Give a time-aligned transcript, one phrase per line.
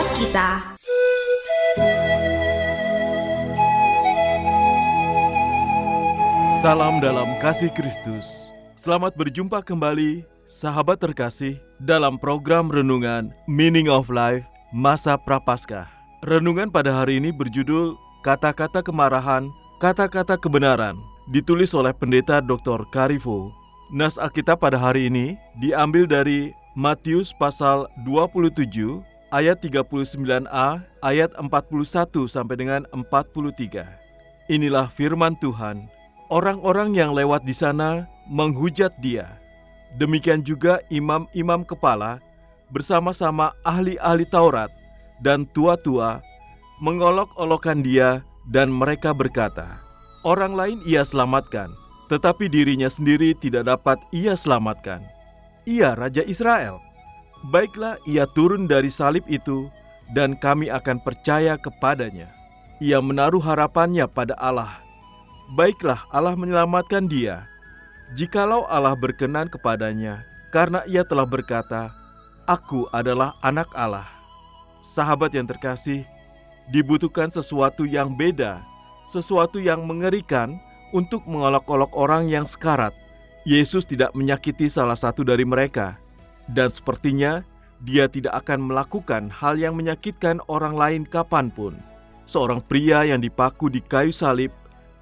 [0.00, 0.48] buat kita
[6.64, 8.48] Salam dalam kasih Kristus.
[8.80, 15.84] Selamat berjumpa kembali, sahabat terkasih, dalam program renungan Meaning of Life Masa Prapaskah.
[16.24, 17.92] Renungan pada hari ini berjudul
[18.24, 19.52] Kata-kata Kemarahan,
[19.84, 20.96] Kata-kata Kebenaran,
[21.28, 22.88] ditulis oleh Pendeta Dr.
[22.88, 23.52] Karifo.
[23.92, 32.56] Nas Alkitab pada hari ini diambil dari Matius pasal 27 ayat 39a ayat 41 sampai
[32.58, 33.86] dengan 43.
[34.50, 35.86] Inilah firman Tuhan.
[36.30, 39.26] Orang-orang yang lewat di sana menghujat dia.
[39.98, 42.22] Demikian juga imam-imam kepala
[42.70, 44.70] bersama-sama ahli-ahli Taurat
[45.18, 46.22] dan tua-tua
[46.78, 49.82] mengolok-olokkan dia dan mereka berkata,
[50.22, 51.72] Orang lain ia selamatkan,
[52.12, 55.02] tetapi dirinya sendiri tidak dapat ia selamatkan.
[55.66, 56.89] Ia Raja Israel.
[57.48, 59.72] Baiklah ia turun dari salib itu
[60.12, 62.28] dan kami akan percaya kepadanya.
[62.84, 64.80] Ia menaruh harapannya pada Allah
[65.54, 67.46] baiklah Allah menyelamatkan dia.
[68.14, 71.94] Jikalau Allah berkenan kepadanya, karena ia telah berkata,
[72.46, 74.06] Aku adalah anak Allah.
[74.82, 76.02] Sahabat yang terkasih,
[76.74, 78.58] dibutuhkan sesuatu yang beda,
[79.06, 80.58] sesuatu yang mengerikan
[80.90, 82.90] untuk mengolok-olok orang yang sekarat.
[83.46, 85.94] Yesus tidak menyakiti salah satu dari mereka,
[86.48, 87.44] dan sepertinya
[87.84, 91.76] dia tidak akan melakukan hal yang menyakitkan orang lain kapan pun.
[92.24, 94.54] Seorang pria yang dipaku di kayu salib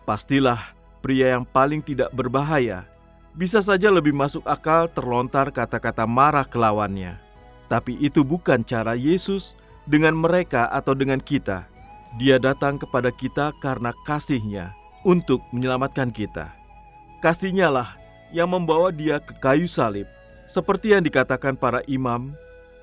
[0.08, 0.72] Pastilah
[1.04, 2.88] pria yang paling tidak berbahaya.
[3.36, 7.20] Bisa saja lebih masuk akal terlontar kata-kata marah ke lawannya.
[7.68, 9.52] Tapi itu bukan cara Yesus
[9.84, 11.68] dengan mereka atau dengan kita.
[12.16, 14.72] Dia datang kepada kita karena kasihnya
[15.04, 16.56] untuk menyelamatkan kita.
[17.20, 18.00] Kasihnya lah
[18.32, 20.08] yang membawa dia ke kayu salib.
[20.48, 22.32] Seperti yang dikatakan para imam,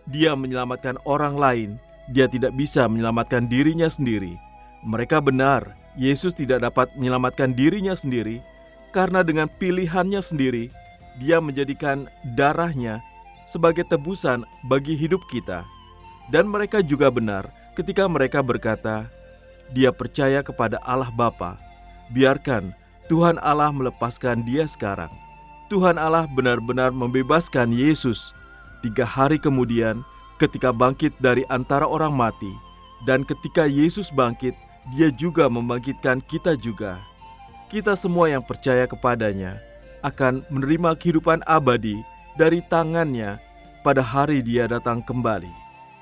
[0.05, 1.69] dia menyelamatkan orang lain,
[2.13, 4.37] dia tidak bisa menyelamatkan dirinya sendiri.
[4.85, 8.37] Mereka benar, Yesus tidak dapat menyelamatkan dirinya sendiri
[8.93, 10.69] karena dengan pilihannya sendiri
[11.17, 12.05] dia menjadikan
[12.37, 13.01] darahnya
[13.49, 15.65] sebagai tebusan bagi hidup kita.
[16.29, 19.09] Dan mereka juga benar ketika mereka berkata,
[19.73, 21.57] dia percaya kepada Allah Bapa.
[22.13, 22.77] Biarkan
[23.09, 25.24] Tuhan Allah melepaskan dia sekarang.
[25.65, 28.33] Tuhan Allah benar-benar membebaskan Yesus
[28.85, 30.05] tiga hari kemudian
[30.37, 32.53] ketika bangkit dari antara orang mati.
[33.05, 34.53] Dan ketika Yesus bangkit,
[34.93, 37.01] dia juga membangkitkan kita juga.
[37.69, 39.57] Kita semua yang percaya kepadanya
[40.05, 41.97] akan menerima kehidupan abadi
[42.37, 43.41] dari tangannya
[43.81, 45.49] pada hari dia datang kembali.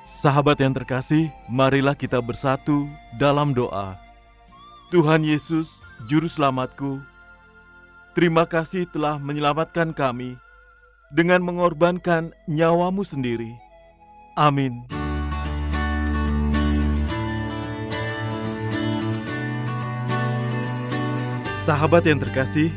[0.04, 3.96] Sahabat yang terkasih, marilah kita bersatu dalam doa.
[4.92, 5.80] Tuhan Yesus,
[6.12, 7.00] Juru Selamatku,
[8.14, 10.38] terima kasih telah menyelamatkan kami
[11.14, 13.54] dengan mengorbankan nyawamu sendiri.
[14.34, 14.86] Amin.
[21.64, 22.74] Sahabat yang terkasih,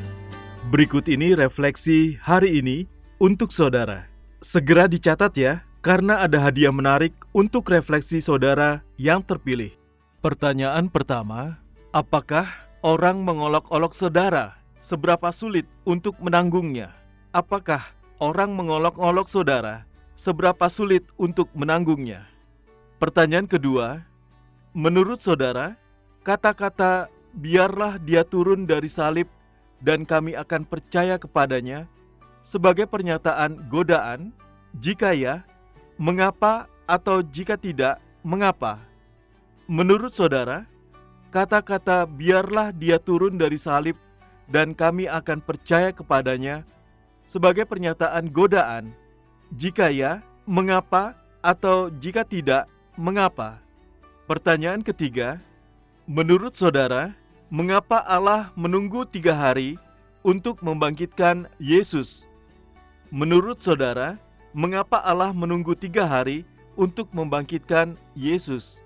[0.71, 2.87] berikut ini refleksi hari ini
[3.19, 4.07] untuk saudara.
[4.39, 9.75] Segera dicatat ya, karena ada hadiah menarik untuk refleksi saudara yang terpilih.
[10.23, 11.59] Pertanyaan pertama,
[11.91, 12.47] apakah
[12.87, 14.55] orang mengolok-olok saudara
[14.87, 16.95] seberapa sulit untuk menanggungnya?
[17.35, 17.83] Apakah
[18.23, 19.83] orang mengolok-olok saudara
[20.15, 22.23] seberapa sulit untuk menanggungnya?
[23.03, 24.07] Pertanyaan kedua,
[24.71, 25.75] menurut saudara,
[26.23, 29.27] kata-kata biarlah dia turun dari salib
[29.83, 31.91] dan kami akan percaya kepadanya
[32.47, 34.31] sebagai pernyataan godaan,
[34.79, 35.43] jika ya,
[35.99, 38.79] mengapa atau jika tidak, mengapa.
[39.67, 40.63] Menurut saudara,
[41.35, 44.06] kata-kata biarlah dia turun dari salib
[44.47, 46.63] dan kami akan percaya kepadanya
[47.27, 48.95] sebagai pernyataan godaan,
[49.55, 53.59] jika ya, mengapa atau jika tidak, mengapa.
[54.27, 55.39] Pertanyaan ketiga,
[56.07, 57.15] menurut saudara,
[57.51, 59.79] mengapa Allah menunggu tiga hari
[60.27, 62.27] untuk membangkitkan Yesus?
[63.15, 64.19] Menurut saudara,
[64.51, 66.43] mengapa Allah menunggu tiga hari
[66.75, 68.83] untuk membangkitkan Yesus?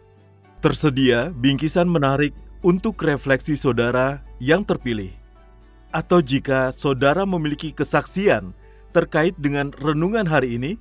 [0.61, 5.17] Tersedia bingkisan menarik untuk refleksi saudara yang terpilih.
[5.91, 8.55] Atau jika saudara memiliki kesaksian
[8.95, 10.79] terkait dengan renungan hari ini,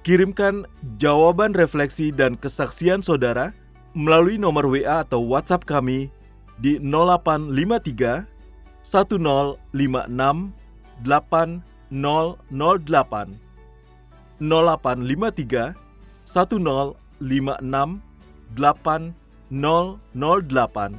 [0.00, 0.64] kirimkan
[0.96, 3.52] jawaban refleksi dan kesaksian saudara
[3.92, 6.08] melalui nomor WA atau WhatsApp kami
[6.56, 8.24] di 0853
[8.84, 10.52] 1056
[11.04, 13.36] 8008
[14.40, 15.76] 0853
[16.24, 18.00] 1056
[18.56, 20.96] 8008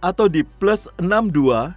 [0.00, 1.76] atau di plus 62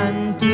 [0.00, 0.49] Firman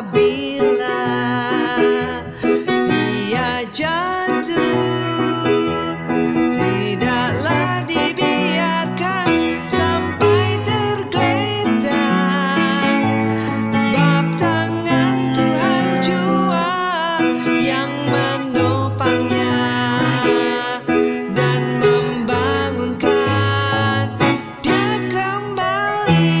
[0.00, 1.04] apabila
[2.88, 4.56] dia jatuh
[6.56, 11.92] tidaklah dibiarkan sampai tergeletak
[13.68, 16.72] sebab tangan Tuhan jua
[17.60, 19.52] yang menopangnya
[21.36, 24.08] dan membangunkan
[24.64, 26.40] dia kembali.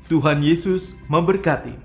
[0.09, 1.77] Tuhan Yesus memberkati.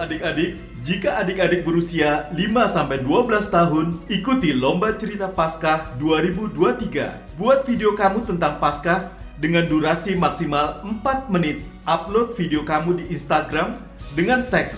[0.00, 3.04] Adik-adik, jika adik-adik berusia 5-12
[3.52, 7.36] tahun, ikuti Lomba Cerita Paskah 2023.
[7.36, 11.68] Buat video kamu tentang Paskah dengan durasi maksimal 4 menit.
[11.84, 13.76] Upload video kamu di Instagram
[14.16, 14.72] dengan tag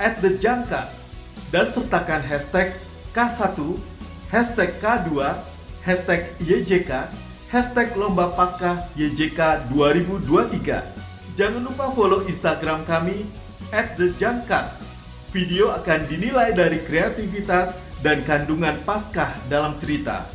[0.00, 1.04] at the Jangkas
[1.52, 2.72] dan sertakan hashtag
[3.12, 3.76] K1,
[4.32, 5.36] hashtag K2,
[5.84, 7.12] hashtag YJK,
[7.52, 11.36] hashtag Lomba Paskah YJK 2023.
[11.36, 13.28] Jangan lupa follow Instagram kami
[13.68, 14.91] at the Jangkas.
[15.32, 20.28] Video akan dinilai dari kreativitas dan kandungan Paskah dalam cerita.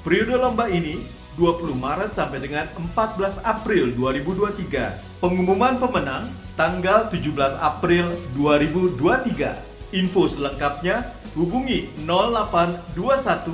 [0.00, 1.04] Periode lomba ini
[1.36, 5.20] 20 Maret sampai dengan 14 April 2023.
[5.20, 7.28] Pengumuman pemenang tanggal 17
[7.60, 9.52] April 2023.
[9.92, 13.52] Info selengkapnya hubungi 0821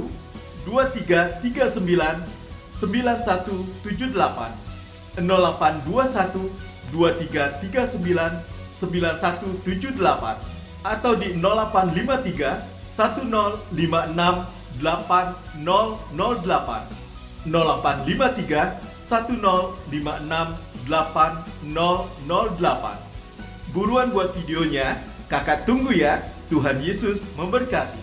[0.62, 2.22] 2339
[2.70, 6.54] 9178 0821
[6.94, 10.53] 2339 9178
[10.85, 19.81] atau di 0853 1056 8008 0853 1056
[20.85, 23.14] 8008
[23.75, 26.23] Buruan buat videonya, kakak tunggu ya.
[26.47, 27.99] Tuhan Yesus memberkati.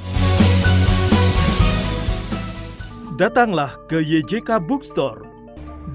[3.15, 5.23] Datanglah ke YJK Bookstore.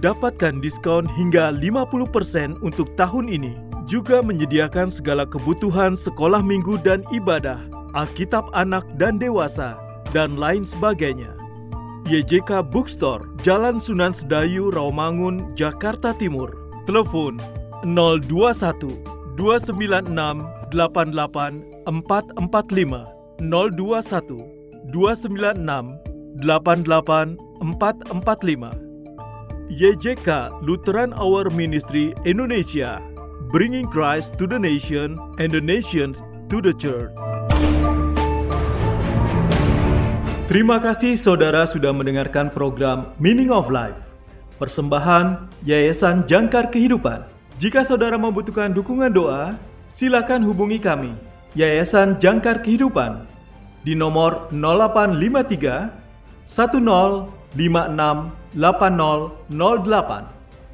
[0.00, 3.65] Dapatkan diskon hingga 50% untuk tahun ini.
[3.87, 7.62] Juga menyediakan segala kebutuhan sekolah minggu dan ibadah,
[7.95, 9.78] Alkitab anak dan dewasa,
[10.11, 11.31] dan lain sebagainya.
[12.11, 16.50] YJK Bookstore, Jalan Sunan Sedayu, Rawamangun, Jakarta Timur.
[16.87, 17.38] Telepon
[17.83, 18.26] 021
[19.38, 20.11] 296
[20.75, 23.07] 88 445
[23.38, 25.62] 021 296
[26.43, 28.71] 88 445
[29.66, 30.28] YJK
[30.62, 33.02] Lutheran Hour Ministry Indonesia
[33.46, 36.18] Bringing Christ to the nation and the nations
[36.50, 37.14] to the church.
[40.50, 43.94] Terima kasih saudara sudah mendengarkan program Meaning of Life
[44.58, 47.22] Persembahan Yayasan Jangkar Kehidupan.
[47.62, 49.54] Jika saudara membutuhkan dukungan doa
[49.86, 51.14] Silakan hubungi kami
[51.54, 53.30] Yayasan Jangkar Kehidupan
[53.86, 58.10] di nomor 0853 1056 8008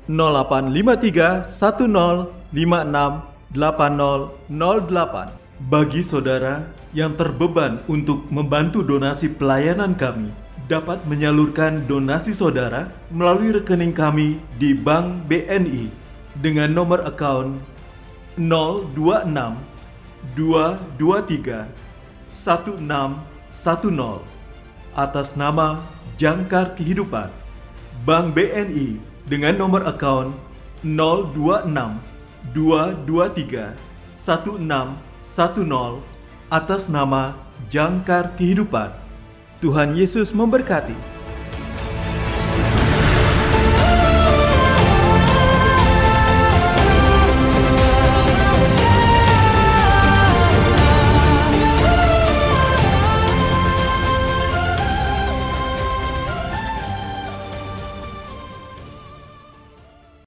[0.08, 3.56] 0853 1056 8008
[5.73, 10.28] Bagi saudara yang terbeban untuk membantu donasi pelayanan kami
[10.68, 15.88] dapat menyalurkan donasi saudara melalui rekening kami di Bank BNI
[16.44, 17.56] dengan nomor account
[18.37, 19.32] 026
[20.37, 21.68] 223
[22.37, 24.21] 1610
[24.92, 25.80] atas nama
[26.21, 27.32] Jangkar Kehidupan.
[28.04, 30.37] Bank BNI dengan nomor account
[30.85, 32.12] 026
[32.50, 33.78] 223
[34.18, 36.02] 1610
[36.50, 37.38] atas nama
[37.70, 38.90] Jangkar Kehidupan.
[39.62, 41.12] Tuhan Yesus memberkati.